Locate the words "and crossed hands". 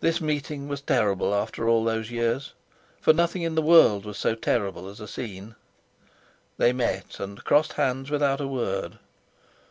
7.18-8.10